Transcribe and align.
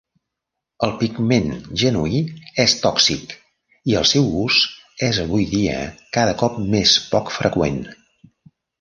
El 0.85 0.93
pigment 1.01 1.51
genuí 1.81 2.21
és 2.65 2.75
tòxic 2.87 3.37
i 3.93 3.99
el 4.01 4.09
seu 4.15 4.27
ús 4.47 4.59
és 5.11 5.23
avui 5.29 5.49
dia 5.55 5.79
cada 6.21 6.37
cop 6.45 6.61
més 6.77 6.99
poc 7.17 7.35
freqüent. 7.41 7.83